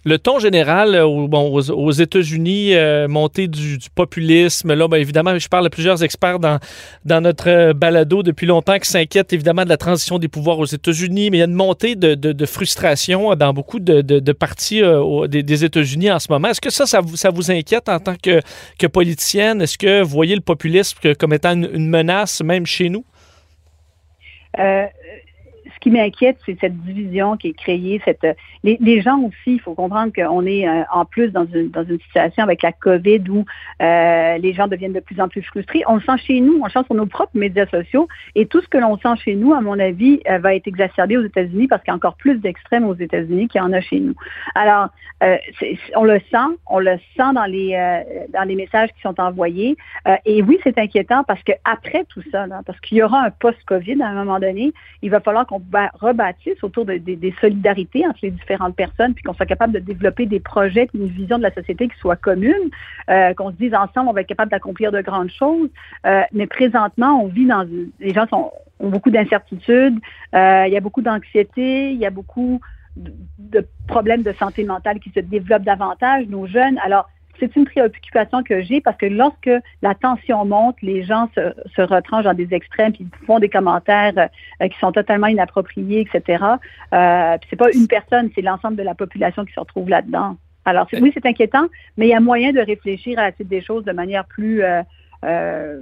le 0.05 0.19
ton 0.19 0.39
général 0.39 0.95
euh, 0.95 1.05
aux, 1.05 1.91
États-Unis, 1.91 2.75
euh, 2.75 3.07
montée 3.07 3.49
du, 3.49 3.79
populisme, 3.95 4.73
là, 4.73 4.89
ben, 4.89 4.97
évidemment, 4.97 5.39
je 5.39 5.49
parle 5.49 5.65
de 5.65 5.69
plusieurs 5.69 6.03
experts 6.03 6.39
dans, 6.39 6.59
notre 7.05 7.49
euh, 7.49 7.73
balado 7.75 8.23
depuis 8.23 8.47
longtemps 8.47 8.79
qui 8.79 8.89
s'inquiètent 8.89 9.33
évidemment 9.33 9.65
de 9.65 9.69
la 9.69 9.77
transition 9.77 10.19
des 10.19 10.29
pouvoirs 10.29 10.59
aux 10.59 10.65
États-Unis, 10.65 11.31
mais 11.31 11.39
il 11.39 11.41
y 11.41 11.43
a 11.43 11.47
une 11.47 11.53
montée 11.53 11.97
de, 11.97 12.47
frustration 12.47 13.35
dans 13.35 13.53
beaucoup 13.53 13.79
de, 13.79 14.33
partis 14.33 14.83
des, 15.29 15.65
États-Unis 15.65 16.11
en 16.11 16.19
ce 16.19 16.33
moment. 16.33 16.49
Est-ce 16.49 16.61
que 16.61 16.71
ça, 16.71 16.87
ça 16.87 17.31
vous, 17.31 17.51
inquiète 17.51 17.89
en 17.89 17.99
tant 17.99 18.15
que, 18.17 18.87
politicienne? 18.87 19.61
Est-ce 19.61 19.77
que 19.77 20.03
vous 20.03 20.09
voyez 20.09 20.35
le 20.35 20.41
populisme 20.41 20.99
comme 21.19 21.33
étant 21.33 21.53
une, 21.53 21.89
menace 21.89 22.43
même 22.43 22.67
chez 22.67 22.89
nous? 22.89 23.05
Ce 25.81 25.89
qui 25.89 25.91
m'inquiète, 25.91 26.37
c'est 26.45 26.59
cette 26.61 26.77
division 26.83 27.39
qui 27.39 27.49
est 27.49 27.53
créée. 27.59 28.03
Cette, 28.05 28.27
les, 28.65 28.77
les 28.81 29.01
gens 29.01 29.19
aussi, 29.21 29.55
il 29.55 29.61
faut 29.61 29.75
comprendre 29.75 30.13
qu'on 30.15 30.45
est 30.45 30.69
en 30.93 31.07
plus 31.07 31.31
dans 31.31 31.47
une, 31.47 31.71
dans 31.71 31.85
une 31.85 31.99
situation 32.01 32.43
avec 32.43 32.63
la 32.63 32.73
COVID 32.73 33.23
où 33.31 33.45
les 33.81 34.53
gens 34.53 34.69
deviennent 34.69 34.93
de 34.93 35.01
plus 35.01 35.19
en 35.21 35.29
plus 35.29 35.43
frustrés. 35.43 35.83
On 35.89 35.95
le 35.95 36.03
sent 36.03 36.19
chez 36.19 36.41
nous, 36.41 36.61
on 36.61 36.67
le 36.67 36.71
sent 36.71 36.85
sur 36.85 36.95
nos 36.95 37.07
propres 37.07 37.33
médias 37.35 37.67
sociaux. 37.67 38.09
Et 38.35 38.45
tout 38.45 38.61
ce 38.61 38.69
que 38.69 38.77
l'on 38.77 38.99
sent 38.99 39.17
chez 39.25 39.35
nous, 39.35 39.55
à 39.55 39.63
mon 39.63 39.79
avis, 39.79 40.21
va 40.41 40.55
être 40.55 40.67
exacerbé 40.67 41.17
aux 41.17 41.25
États-Unis 41.25 41.67
parce 41.67 41.83
qu'il 41.83 41.91
y 41.91 41.95
a 41.95 41.97
encore 41.97 42.17
plus 42.17 42.37
d'extrêmes 42.37 42.85
aux 42.85 42.95
États-Unis 42.95 43.49
qu'il 43.49 43.61
y 43.61 43.65
en 43.65 43.73
a 43.73 43.81
chez 43.81 44.01
nous. 44.01 44.15
Alors, 44.55 44.89
on 45.97 46.05
le 46.05 46.21
sent, 46.31 46.57
on 46.67 46.79
le 46.79 46.99
sent 47.17 47.33
dans 47.35 47.47
les, 47.47 48.03
dans 48.35 48.47
les 48.47 48.55
messages 48.55 48.91
qui 48.91 49.01
sont 49.01 49.19
envoyés. 49.19 49.77
et 50.27 50.43
oui, 50.43 50.59
c'est 50.63 50.77
inquiétant 50.79 51.25
parce 51.25 51.43
qu'après 51.43 52.05
tout 52.11 52.23
ça, 52.31 52.47
parce 52.67 52.79
qu'il 52.81 52.99
y 52.99 53.03
aura 53.03 53.23
un 53.25 53.31
post-COVID 53.31 54.03
à 54.03 54.09
un 54.09 54.15
moment 54.15 54.39
donné, 54.39 54.75
il 55.01 55.11
va 55.11 55.21
falloir 55.21 55.47
qu'on 55.47 55.61
rebâtisse 55.95 56.63
autour 56.63 56.85
des 56.85 57.35
solidarités 57.41 58.07
entre 58.07 58.19
les 58.23 58.31
différentes 58.31 58.77
personnes, 58.77 59.15
puis 59.15 59.23
qu'on 59.23 59.35
soit 59.35 59.47
capable 59.47 59.73
de 59.73 59.79
développer 59.79 60.27
des 60.27 60.41
projets, 60.41 60.89
une 60.95 61.07
vision 61.07 61.39
de 61.39 61.43
la 61.43 61.53
société 61.53 61.89
qui 61.89 61.99
soit 61.99 62.17
commune, 62.17 62.71
euh, 63.09 63.35
qu'on 63.35 63.51
se 63.51 63.57
dise 63.57 63.75
ensemble, 63.75 64.09
on 64.09 64.13
va 64.13 64.23
être 64.23 64.27
capable 64.27 64.51
d'accomplir 64.51 64.93
de 64.93 65.01
grandes 65.01 65.31
choses. 65.31 65.71
Euh, 66.07 66.23
mais 66.33 66.47
présentement, 66.47 67.23
on 67.23 67.27
vit 67.27 67.47
dans... 67.47 67.67
Les 68.01 68.13
gens 68.13 68.27
sont, 68.29 68.51
ont 68.81 68.89
beaucoup 68.89 69.11
d'incertitudes, 69.11 69.99
euh, 70.35 70.65
il 70.67 70.73
y 70.73 70.77
a 70.77 70.81
beaucoup 70.81 71.03
d'anxiété, 71.03 71.93
il 71.93 71.99
y 71.99 72.07
a 72.07 72.11
beaucoup 72.11 72.61
de 72.97 73.67
problèmes 73.87 74.23
de 74.23 74.33
santé 74.33 74.65
mentale 74.65 74.99
qui 74.99 75.11
se 75.11 75.21
développent 75.21 75.63
davantage, 75.63 76.27
nos 76.29 76.47
jeunes. 76.47 76.79
Alors, 76.85 77.09
c'est 77.41 77.57
une 77.57 77.65
préoccupation 77.65 78.43
que 78.43 78.63
j'ai 78.63 78.81
parce 78.81 78.97
que 78.97 79.07
lorsque 79.07 79.51
la 79.83 79.95
tension 79.95 80.45
monte, 80.45 80.77
les 80.83 81.03
gens 81.03 81.29
se, 81.35 81.53
se 81.75 81.83
retranchent 81.83 82.25
dans 82.25 82.35
des 82.35 82.53
extrêmes 82.53 82.93
puis 82.93 83.07
font 83.27 83.39
des 83.39 83.49
commentaires 83.49 84.13
euh, 84.63 84.69
qui 84.69 84.79
sont 84.79 84.93
totalement 84.93 85.27
inappropriés, 85.27 86.01
etc. 86.01 86.45
Euh, 86.93 87.39
c'est 87.49 87.57
pas 87.57 87.73
une 87.73 87.89
personne, 87.89 88.31
c'est 88.35 88.43
l'ensemble 88.43 88.77
de 88.77 88.83
la 88.83 88.95
population 88.95 89.45
qui 89.45 89.53
se 89.53 89.61
retrouve 89.61 89.89
là-dedans. 89.89 90.37
Alors 90.67 90.87
oui, 90.93 91.11
c'est 91.15 91.25
inquiétant, 91.25 91.67
mais 91.97 92.07
il 92.07 92.11
y 92.11 92.15
a 92.15 92.21
moyen 92.21 92.53
de 92.53 92.61
réfléchir 92.61 93.19
à 93.19 93.23
la 93.23 93.33
suite 93.33 93.49
des 93.49 93.63
choses 93.63 93.85
de 93.85 93.93
manière 93.93 94.27
plus 94.27 94.63
euh, 94.63 94.83
euh, 95.23 95.81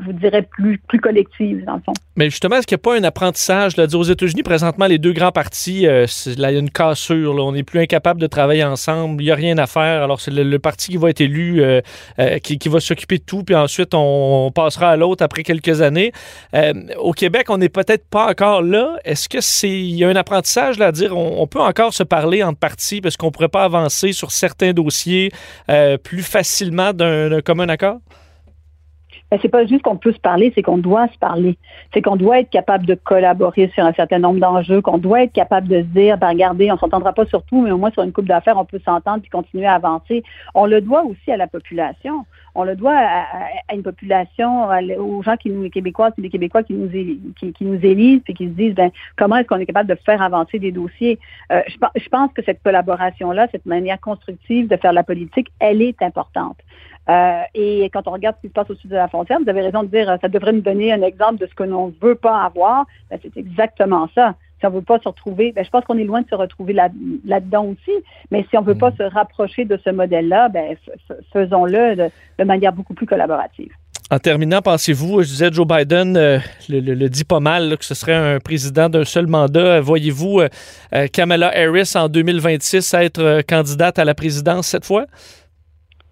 je 0.00 0.04
vous 0.06 0.12
dirais, 0.12 0.42
plus, 0.42 0.78
plus 0.88 0.98
collective, 0.98 1.64
dans 1.64 1.74
le 1.74 1.80
fond. 1.80 1.92
Mais 2.16 2.30
justement, 2.30 2.56
est-ce 2.56 2.66
qu'il 2.66 2.76
n'y 2.76 2.80
a 2.80 2.82
pas 2.82 2.98
un 2.98 3.04
apprentissage? 3.04 3.76
Là, 3.76 3.86
aux 3.92 4.02
États-Unis, 4.02 4.42
présentement, 4.42 4.86
les 4.86 4.98
deux 4.98 5.12
grands 5.12 5.30
partis, 5.30 5.86
euh, 5.86 6.06
il 6.26 6.40
y 6.40 6.44
a 6.44 6.50
une 6.50 6.70
cassure. 6.70 7.36
on 7.36 7.52
n'est 7.52 7.62
plus 7.62 7.80
incapable 7.80 8.20
de 8.20 8.26
travailler 8.26 8.64
ensemble. 8.64 9.22
Il 9.22 9.26
n'y 9.26 9.30
a 9.30 9.34
rien 9.34 9.58
à 9.58 9.66
faire. 9.66 10.02
Alors, 10.02 10.20
c'est 10.20 10.32
le, 10.32 10.58
parti 10.58 10.90
qui 10.90 10.96
va 10.96 11.10
être 11.10 11.20
élu, 11.20 11.62
euh, 11.62 11.80
qui, 12.42 12.68
va 12.68 12.80
s'occuper 12.80 13.18
de 13.18 13.22
tout, 13.22 13.44
puis 13.44 13.54
ensuite, 13.54 13.94
on, 13.94 14.50
passera 14.52 14.90
à 14.90 14.96
l'autre 14.96 15.22
après 15.22 15.42
quelques 15.42 15.82
années. 15.82 16.12
au 16.98 17.12
Québec, 17.12 17.46
on 17.50 17.58
n'est 17.58 17.68
peut-être 17.68 18.06
pas 18.08 18.28
encore 18.28 18.62
là. 18.62 18.96
Est-ce 19.04 19.28
que 19.28 19.40
c'est 19.40 19.70
y 19.70 20.04
a 20.04 20.08
un 20.08 20.16
apprentissage 20.16 20.80
à 20.80 20.90
dire 20.90 21.16
on, 21.16 21.46
peut 21.46 21.60
encore 21.60 21.94
se 21.94 22.02
parler 22.02 22.42
entre 22.42 22.58
partis 22.58 23.00
parce 23.00 23.16
qu'on 23.16 23.26
ne 23.26 23.32
pourrait 23.32 23.48
pas 23.48 23.64
avancer 23.64 24.12
sur 24.12 24.30
certains 24.32 24.72
dossiers 24.72 25.30
plus 26.02 26.22
facilement 26.22 26.92
d'un 26.92 27.40
commun 27.40 27.68
accord? 27.68 28.00
Ben, 29.30 29.38
c'est 29.40 29.48
pas 29.48 29.64
juste 29.64 29.82
qu'on 29.82 29.96
peut 29.96 30.12
se 30.12 30.18
parler, 30.18 30.52
c'est 30.54 30.62
qu'on 30.62 30.78
doit 30.78 31.06
se 31.08 31.18
parler. 31.18 31.56
C'est 31.94 32.02
qu'on 32.02 32.16
doit 32.16 32.40
être 32.40 32.50
capable 32.50 32.84
de 32.84 32.94
collaborer 32.94 33.70
sur 33.74 33.84
un 33.84 33.92
certain 33.92 34.18
nombre 34.18 34.40
d'enjeux, 34.40 34.80
qu'on 34.80 34.98
doit 34.98 35.22
être 35.22 35.32
capable 35.32 35.68
de 35.68 35.82
se 35.82 35.86
dire, 35.86 36.18
ben, 36.18 36.30
regardez, 36.30 36.70
on 36.72 36.76
s'entendra 36.76 37.12
pas 37.12 37.26
sur 37.26 37.42
tout, 37.44 37.60
mais 37.60 37.70
au 37.70 37.78
moins 37.78 37.92
sur 37.92 38.02
une 38.02 38.12
coupe 38.12 38.26
d'affaires, 38.26 38.58
on 38.58 38.64
peut 38.64 38.80
s'entendre 38.84 39.20
puis 39.20 39.30
continuer 39.30 39.66
à 39.66 39.74
avancer. 39.74 40.24
On 40.54 40.66
le 40.66 40.80
doit 40.80 41.04
aussi 41.04 41.30
à 41.30 41.36
la 41.36 41.46
population. 41.46 42.26
On 42.56 42.64
le 42.64 42.74
doit 42.74 42.96
à, 42.96 43.74
une 43.74 43.84
population, 43.84 44.68
aux 44.98 45.22
gens 45.22 45.36
qui 45.36 45.50
nous, 45.50 45.62
les 45.62 45.70
Québécois, 45.70 46.10
les 46.18 46.30
Québécois 46.30 46.64
qui 46.64 46.72
nous, 46.72 46.90
élisent 46.92 48.22
et 48.26 48.34
qui 48.34 48.44
se 48.46 48.50
disent, 48.50 48.74
ben, 48.74 48.90
comment 49.16 49.36
est-ce 49.36 49.46
qu'on 49.46 49.58
est 49.58 49.66
capable 49.66 49.88
de 49.88 49.94
faire 49.94 50.20
avancer 50.20 50.58
des 50.58 50.72
dossiers? 50.72 51.20
Euh, 51.52 51.60
je, 51.68 51.76
je 52.00 52.08
pense 52.08 52.32
que 52.32 52.42
cette 52.42 52.62
collaboration-là, 52.64 53.46
cette 53.52 53.66
manière 53.66 54.00
constructive 54.00 54.66
de 54.66 54.76
faire 54.76 54.92
la 54.92 55.04
politique, 55.04 55.48
elle 55.60 55.82
est 55.82 56.02
importante. 56.02 56.56
Euh, 57.10 57.42
et 57.54 57.90
quand 57.92 58.06
on 58.06 58.12
regarde 58.12 58.36
ce 58.36 58.42
qui 58.42 58.48
se 58.48 58.52
passe 58.52 58.70
au 58.70 58.74
sud 58.74 58.90
de 58.90 58.96
la 58.96 59.08
frontière, 59.08 59.38
vous 59.42 59.48
avez 59.48 59.62
raison 59.62 59.82
de 59.82 59.88
dire, 59.88 60.08
euh, 60.08 60.16
ça 60.20 60.28
devrait 60.28 60.52
nous 60.52 60.60
donner 60.60 60.92
un 60.92 61.02
exemple 61.02 61.40
de 61.40 61.46
ce 61.46 61.54
que 61.54 61.64
l'on 61.64 61.88
ne 61.88 61.92
veut 62.00 62.14
pas 62.14 62.44
avoir. 62.44 62.86
Ben, 63.10 63.18
c'est 63.22 63.36
exactement 63.36 64.08
ça. 64.14 64.34
Si 64.60 64.66
on 64.66 64.70
ne 64.70 64.76
veut 64.76 64.82
pas 64.82 64.98
se 65.00 65.08
retrouver, 65.08 65.52
ben, 65.52 65.64
je 65.64 65.70
pense 65.70 65.84
qu'on 65.84 65.98
est 65.98 66.04
loin 66.04 66.20
de 66.20 66.28
se 66.28 66.34
retrouver 66.34 66.72
là, 66.72 66.88
dedans 66.88 67.64
aussi. 67.64 67.92
Mais 68.30 68.46
si 68.50 68.56
on 68.56 68.60
ne 68.60 68.66
veut 68.66 68.76
pas 68.76 68.90
mm. 68.90 68.96
se 68.98 69.02
rapprocher 69.02 69.64
de 69.64 69.78
ce 69.82 69.90
modèle-là, 69.90 70.50
ben, 70.50 70.76
faisons-le 71.32 72.10
de, 72.38 72.44
manière 72.44 72.72
beaucoup 72.72 72.94
plus 72.94 73.06
collaborative. 73.06 73.72
En 74.12 74.18
terminant, 74.18 74.60
pensez-vous, 74.60 75.22
je 75.22 75.28
disais, 75.28 75.52
Joe 75.52 75.66
Biden 75.66 76.16
euh, 76.16 76.38
le, 76.68 77.08
dit 77.08 77.24
pas 77.24 77.40
mal, 77.40 77.76
que 77.78 77.84
ce 77.84 77.94
serait 77.94 78.14
un 78.14 78.38
président 78.38 78.88
d'un 78.88 79.04
seul 79.04 79.26
mandat. 79.26 79.80
Voyez-vous 79.80 80.42
Kamala 81.12 81.48
Harris 81.56 81.92
en 81.96 82.08
2026 82.08 82.94
être 82.94 83.42
candidate 83.48 83.98
à 83.98 84.04
la 84.04 84.14
présidence 84.14 84.68
cette 84.68 84.84
fois? 84.84 85.06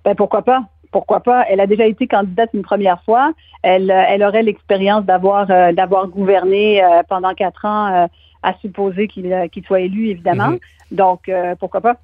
Ben, 0.04 0.14
pourquoi 0.14 0.42
pas? 0.42 0.62
Pourquoi 0.90 1.20
pas? 1.20 1.44
Elle 1.48 1.60
a 1.60 1.66
déjà 1.66 1.86
été 1.86 2.06
candidate 2.06 2.50
une 2.54 2.62
première 2.62 3.02
fois. 3.02 3.32
Elle, 3.62 3.90
euh, 3.90 4.02
elle 4.08 4.22
aurait 4.22 4.42
l'expérience 4.42 5.04
d'avoir 5.04 5.50
euh, 5.50 5.72
d'avoir 5.72 6.08
gouverné 6.08 6.82
euh, 6.82 7.02
pendant 7.08 7.34
quatre 7.34 7.64
ans, 7.64 8.08
à 8.42 8.54
supposer 8.60 9.08
qu'il 9.08 9.64
soit 9.66 9.80
élu, 9.80 10.08
évidemment. 10.08 10.50
Mhm. 10.50 10.58
Donc, 10.92 11.30
pourquoi 11.58 11.80
pas? 11.80 11.96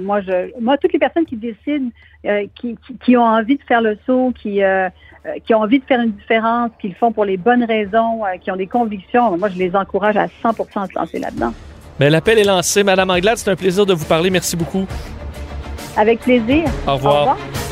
moi, 0.00 0.20
je, 0.20 0.50
moi, 0.60 0.76
toutes 0.76 0.92
les 0.92 0.98
personnes 0.98 1.24
qui 1.24 1.36
décident, 1.36 1.90
qui, 2.54 2.76
qui, 3.04 3.16
ont 3.16 3.24
envie 3.24 3.56
de 3.56 3.62
faire 3.62 3.80
le 3.80 3.98
saut, 4.06 4.32
qui, 4.40 4.60
qui 5.44 5.54
ont 5.54 5.60
envie 5.60 5.80
de 5.80 5.84
faire 5.84 6.00
une 6.00 6.12
différence, 6.12 6.70
qui 6.80 6.88
le 6.88 6.94
font 6.94 7.10
pour 7.10 7.24
les 7.24 7.36
bonnes 7.36 7.64
raisons, 7.64 8.22
qui 8.42 8.50
ont 8.50 8.56
des 8.56 8.66
convictions, 8.66 9.36
moi, 9.36 9.48
je 9.48 9.58
les 9.58 9.74
encourage 9.74 10.16
à 10.16 10.26
100% 10.26 10.82
à 10.82 10.86
se 10.86 10.94
lancer 10.94 11.18
là-dedans. 11.18 11.52
Mais 11.98 12.10
l'appel 12.10 12.38
est 12.38 12.44
lancé. 12.44 12.84
Madame 12.84 13.10
Anglade, 13.10 13.38
c'est 13.38 13.50
un 13.50 13.56
plaisir 13.56 13.86
de 13.86 13.94
vous 13.94 14.04
parler. 14.04 14.30
Merci 14.30 14.56
beaucoup. 14.56 14.86
Avec 15.96 16.20
plaisir. 16.20 16.64
Au 16.86 16.94
revoir. 16.94 17.14
Au 17.14 17.20
revoir. 17.20 17.65